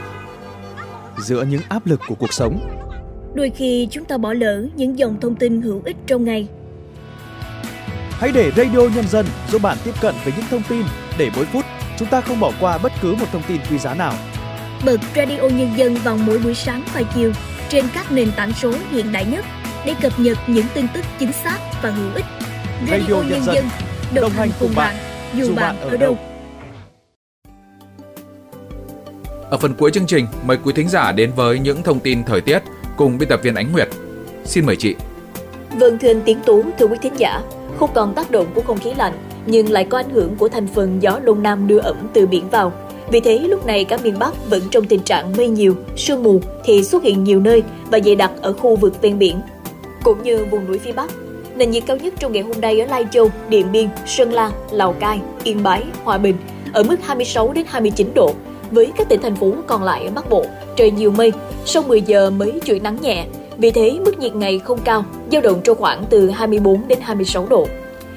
Giữa 1.19 1.43
những 1.43 1.62
áp 1.69 1.87
lực 1.87 2.00
của 2.09 2.14
cuộc 2.14 2.33
sống 2.33 2.83
Đôi 3.34 3.50
khi 3.50 3.88
chúng 3.90 4.04
ta 4.04 4.18
bỏ 4.18 4.32
lỡ 4.32 4.66
những 4.76 4.98
dòng 4.98 5.20
thông 5.20 5.34
tin 5.34 5.62
hữu 5.62 5.82
ích 5.84 5.96
trong 6.06 6.24
ngày 6.24 6.48
Hãy 8.10 8.32
để 8.34 8.50
Radio 8.56 8.80
Nhân 8.94 9.08
dân 9.08 9.26
giúp 9.50 9.62
bạn 9.62 9.78
tiếp 9.84 9.94
cận 10.00 10.14
với 10.24 10.32
những 10.36 10.46
thông 10.50 10.62
tin 10.68 10.82
để 11.18 11.30
mỗi 11.36 11.44
phút 11.44 11.64
chúng 11.98 12.08
ta 12.08 12.20
không 12.20 12.40
bỏ 12.40 12.52
qua 12.60 12.78
bất 12.78 12.92
cứ 13.02 13.14
một 13.14 13.26
thông 13.32 13.42
tin 13.48 13.60
quý 13.70 13.78
giá 13.78 13.94
nào. 13.94 14.12
Bật 14.84 15.00
Radio 15.16 15.42
Nhân 15.42 15.70
dân 15.76 15.94
vào 15.94 16.16
mỗi 16.16 16.38
buổi 16.38 16.54
sáng 16.54 16.82
và 16.94 17.02
chiều 17.14 17.32
trên 17.68 17.84
các 17.94 18.12
nền 18.12 18.28
tảng 18.36 18.52
số 18.52 18.72
hiện 18.90 19.12
đại 19.12 19.24
nhất 19.24 19.44
để 19.86 19.94
cập 20.02 20.12
nhật 20.20 20.38
những 20.46 20.66
tin 20.74 20.86
tức 20.94 21.04
chính 21.18 21.32
xác 21.32 21.58
và 21.82 21.90
hữu 21.90 22.14
ích. 22.14 22.24
Radio, 22.90 22.98
Radio 22.98 23.14
Nhân, 23.14 23.28
Nhân 23.30 23.42
dân 23.42 23.64
đồng, 24.14 24.22
đồng 24.22 24.32
hành 24.32 24.50
cùng 24.60 24.72
bạn, 24.76 24.94
dù 25.34 25.54
bạn 25.54 25.80
ở 25.80 25.96
đâu. 25.96 26.18
Ở 29.50 29.58
phần 29.58 29.74
cuối 29.74 29.90
chương 29.90 30.06
trình, 30.06 30.26
mời 30.44 30.58
quý 30.64 30.72
thính 30.76 30.88
giả 30.88 31.12
đến 31.12 31.32
với 31.36 31.58
những 31.58 31.82
thông 31.82 32.00
tin 32.00 32.24
thời 32.24 32.40
tiết 32.40 32.58
cùng 32.96 33.18
biên 33.18 33.28
tập 33.28 33.40
viên 33.42 33.54
Ánh 33.54 33.72
Nguyệt. 33.72 33.88
Xin 34.44 34.66
mời 34.66 34.76
chị. 34.76 34.94
Vâng 35.78 35.98
thưa 35.98 36.08
anh 36.08 36.20
Tiến 36.24 36.38
Tú, 36.46 36.62
thưa 36.78 36.86
quý 36.86 36.96
thính 37.02 37.14
giả, 37.16 37.42
không 37.78 37.90
còn 37.94 38.14
tác 38.14 38.30
động 38.30 38.46
của 38.54 38.62
không 38.62 38.78
khí 38.78 38.94
lạnh 38.96 39.12
nhưng 39.46 39.70
lại 39.70 39.84
có 39.84 39.98
ảnh 39.98 40.10
hưởng 40.10 40.36
của 40.36 40.48
thành 40.48 40.66
phần 40.66 41.02
gió 41.02 41.20
đông 41.24 41.42
nam 41.42 41.66
đưa 41.66 41.78
ẩm 41.78 41.96
từ 42.12 42.26
biển 42.26 42.48
vào. 42.50 42.72
Vì 43.10 43.20
thế 43.20 43.38
lúc 43.38 43.66
này 43.66 43.84
cả 43.84 43.98
miền 44.02 44.18
Bắc 44.18 44.50
vẫn 44.50 44.62
trong 44.70 44.84
tình 44.84 45.00
trạng 45.00 45.36
mây 45.36 45.48
nhiều, 45.48 45.74
sương 45.96 46.22
mù 46.22 46.40
thì 46.64 46.84
xuất 46.84 47.02
hiện 47.02 47.24
nhiều 47.24 47.40
nơi 47.40 47.62
và 47.90 48.00
dày 48.04 48.16
đặc 48.16 48.30
ở 48.42 48.52
khu 48.52 48.76
vực 48.76 49.02
ven 49.02 49.18
biển. 49.18 49.40
Cũng 50.02 50.22
như 50.22 50.44
vùng 50.50 50.66
núi 50.66 50.78
phía 50.78 50.92
Bắc, 50.92 51.10
nền 51.56 51.70
nhiệt 51.70 51.82
cao 51.86 51.96
nhất 51.96 52.14
trong 52.18 52.32
ngày 52.32 52.42
hôm 52.42 52.60
nay 52.60 52.80
ở 52.80 52.86
Lai 52.86 53.06
Châu, 53.10 53.30
Điện 53.48 53.72
Biên, 53.72 53.88
Sơn 54.06 54.32
La, 54.32 54.50
Lào 54.70 54.92
Cai, 54.92 55.20
Yên 55.42 55.62
Bái, 55.62 55.82
Hòa 56.04 56.18
Bình 56.18 56.36
ở 56.72 56.82
mức 56.82 56.96
26 57.02 57.52
đến 57.52 57.64
29 57.68 58.08
độ. 58.14 58.34
Với 58.75 58.93
các 58.97 59.09
tỉnh 59.09 59.21
thành 59.23 59.37
phố 59.37 59.52
còn 59.66 59.83
lại 59.83 60.04
ở 60.04 60.11
Bắc 60.14 60.31
Bộ, 60.31 60.45
trời 60.76 60.90
nhiều 60.90 61.11
mây, 61.11 61.33
sau 61.64 61.83
10 61.83 62.02
giờ 62.02 62.31
mới 62.31 62.61
chuyển 62.61 62.83
nắng 62.83 62.97
nhẹ. 63.02 63.26
Vì 63.59 63.71
thế 63.71 63.99
mức 64.04 64.19
nhiệt 64.19 64.35
ngày 64.35 64.59
không 64.59 64.78
cao, 64.85 65.04
dao 65.33 65.40
động 65.40 65.61
trong 65.64 65.78
khoảng 65.78 66.04
từ 66.11 66.31
24 66.31 66.88
đến 66.88 66.99
26 67.02 67.47
độ. 67.47 67.66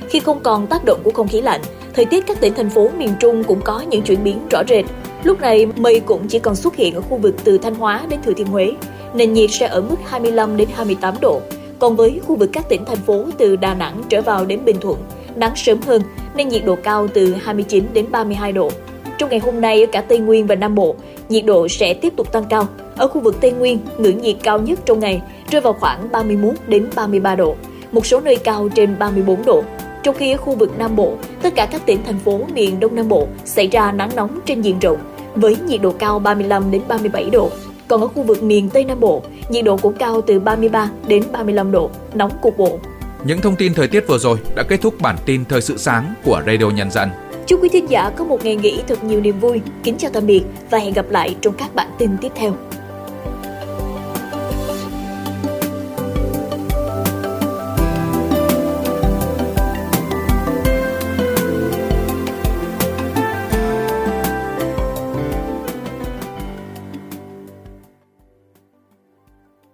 Khi 0.10 0.20
không 0.20 0.40
còn 0.44 0.68
tác 0.68 0.86
động 0.86 1.00
của 1.04 1.12
không 1.12 1.28
khí 1.28 1.42
lạnh, 1.42 1.62
thời 1.94 2.06
tiết 2.06 2.28
các 2.28 2.40
tỉnh 2.40 2.54
thành 2.54 2.70
phố 2.70 2.90
miền 2.98 3.14
Trung 3.20 3.44
cũng 3.44 3.62
có 3.62 3.82
những 3.82 4.02
chuyển 4.02 4.24
biến 4.24 4.40
rõ 4.52 4.64
rệt. 4.70 4.86
Lúc 5.24 5.42
này, 5.42 5.66
mây 5.66 6.00
cũng 6.00 6.28
chỉ 6.28 6.40
còn 6.40 6.56
xuất 6.56 6.76
hiện 6.76 6.96
ở 6.96 7.02
khu 7.02 7.18
vực 7.18 7.36
từ 7.44 7.58
Thanh 7.58 7.76
Hóa 7.76 8.06
đến 8.10 8.20
Thừa 8.24 8.34
Thiên 8.34 8.48
Huế. 8.48 8.74
Nền 9.14 9.34
nhiệt 9.34 9.50
sẽ 9.52 9.68
ở 9.68 9.82
mức 9.82 9.98
25 10.06 10.58
đến 10.58 10.68
28 10.76 11.16
độ. 11.22 11.42
Còn 11.80 11.96
với 11.96 12.22
khu 12.28 12.36
vực 12.36 12.50
các 12.54 12.70
tỉnh 12.70 12.86
thành 12.86 12.98
phố 12.98 13.26
từ 13.38 13.56
Đà 13.56 13.74
Nẵng 13.74 14.04
trở 14.10 14.22
vào 14.22 14.46
đến 14.46 14.66
Bình 14.66 14.78
Thuận, 14.82 14.98
nắng 15.36 15.56
sớm 15.56 15.82
hơn 15.82 16.02
nên 16.36 16.48
nhiệt 16.48 16.66
độ 16.66 16.76
cao 16.84 17.08
từ 17.14 17.34
29 17.34 17.84
đến 17.94 18.06
32 18.12 18.52
độ. 18.52 18.72
Trong 19.18 19.30
ngày 19.30 19.40
hôm 19.40 19.62
nay 19.62 19.82
ở 19.82 19.88
cả 19.92 20.02
Tây 20.02 20.20
Nguyên 20.20 20.48
và 20.48 20.56
Nam 20.56 20.76
Bộ, 20.76 20.96
nhiệt 21.30 21.46
độ 21.46 21.68
sẽ 21.68 21.94
tiếp 21.94 22.14
tục 22.16 22.32
tăng 22.32 22.46
cao. 22.50 22.68
Ở 22.98 23.08
khu 23.08 23.22
vực 23.22 23.38
Tây 23.42 23.52
Nguyên, 23.52 23.80
ngưỡng 23.98 24.22
nhiệt 24.22 24.36
cao 24.44 24.60
nhất 24.60 24.80
trong 24.86 25.00
ngày 25.00 25.22
rơi 25.52 25.62
vào 25.62 25.74
khoảng 25.74 26.12
31 26.12 26.54
đến 26.68 26.90
33 26.96 27.36
độ, 27.36 27.56
một 27.92 28.06
số 28.06 28.20
nơi 28.20 28.36
cao 28.36 28.70
trên 28.76 29.00
34 29.00 29.46
độ. 29.46 29.64
Trong 30.04 30.16
khi 30.16 30.32
ở 30.32 30.38
khu 30.38 30.56
vực 30.56 30.72
Nam 30.78 30.96
Bộ, 30.96 31.14
tất 31.42 31.56
cả 31.56 31.68
các 31.72 31.86
tỉnh 31.86 32.00
thành 32.06 32.20
phố 32.20 32.40
miền 32.54 32.80
Đông 32.80 32.96
Nam 32.96 33.08
Bộ 33.08 33.28
xảy 33.46 33.68
ra 33.68 33.92
nắng 33.92 34.10
nóng 34.16 34.40
trên 34.46 34.62
diện 34.62 34.80
rộng 34.80 34.98
với 35.36 35.58
nhiệt 35.68 35.82
độ 35.82 35.92
cao 36.00 36.20
35 36.20 36.72
đến 36.72 36.82
37 36.88 37.30
độ. 37.30 37.50
Còn 37.88 38.02
ở 38.02 38.08
khu 38.08 38.24
vực 38.24 38.44
miền 38.44 38.70
Tây 38.70 38.84
Nam 38.86 39.00
Bộ, 39.00 39.22
nhiệt 39.50 39.66
độ 39.66 39.78
cũng 39.78 39.94
cao 39.94 40.22
từ 40.22 40.40
33 40.40 40.90
đến 41.08 41.24
35 41.32 41.72
độ, 41.72 41.90
nóng 42.14 42.32
cục 42.42 42.58
bộ. 42.58 42.80
Những 43.24 43.42
thông 43.42 43.56
tin 43.56 43.74
thời 43.74 43.88
tiết 43.88 44.08
vừa 44.08 44.18
rồi 44.18 44.38
đã 44.56 44.64
kết 44.64 44.82
thúc 44.82 44.94
bản 45.02 45.16
tin 45.26 45.46
thời 45.46 45.62
sự 45.62 45.78
sáng 45.78 46.14
của 46.24 46.42
Radio 46.46 46.70
Nhân 46.70 46.92
dân. 46.92 47.10
Chúc 47.48 47.64
quý 47.64 47.70
thính 47.70 47.90
giả 47.90 48.10
có 48.10 48.24
một 48.24 48.46
ngày 48.46 48.56
nghỉ 48.56 48.80
thật 48.88 49.04
nhiều 49.04 49.22
niềm 49.22 49.40
vui. 49.40 49.62
Kính 49.84 49.98
chào 49.98 50.12
tạm 50.14 50.26
biệt 50.26 50.42
và 50.70 50.78
hẹn 50.78 50.94
gặp 50.94 51.06
lại 51.10 51.36
trong 51.42 51.54
các 51.58 51.76
bản 51.76 51.88
tin 51.98 52.10
tiếp 52.22 52.32
theo. 52.36 52.54